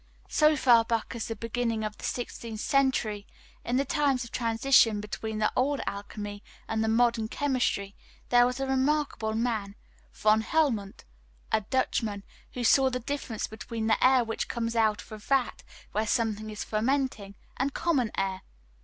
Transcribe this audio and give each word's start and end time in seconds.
So 0.29 0.55
far 0.55 0.83
back 0.83 1.13
as 1.15 1.27
the 1.27 1.35
beginning 1.35 1.83
of 1.83 1.95
the 1.95 2.03
16th 2.05 2.57
century, 2.57 3.27
in 3.63 3.77
the 3.77 3.85
times 3.85 4.23
of 4.23 4.31
transition 4.31 4.99
between 4.99 5.37
the 5.37 5.53
old 5.55 5.79
alchemy 5.85 6.41
and 6.67 6.83
the 6.83 6.87
modern 6.87 7.27
chemistry, 7.27 7.95
there 8.29 8.47
was 8.47 8.59
a 8.59 8.65
remarkable 8.65 9.35
man, 9.35 9.75
Von 10.11 10.41
Helmont, 10.41 11.05
a 11.51 11.61
Dutchman, 11.61 12.23
who 12.53 12.63
saw 12.63 12.89
the 12.89 12.99
difference 12.99 13.45
between 13.45 13.85
the 13.85 14.03
air 14.03 14.23
which 14.23 14.47
comes 14.47 14.75
out 14.75 15.03
of 15.03 15.11
a 15.11 15.19
vat 15.19 15.61
where 15.91 16.07
something 16.07 16.49
is 16.49 16.63
fermenting 16.63 17.35
and 17.57 17.75
common 17.75 18.09
air. 18.17 18.41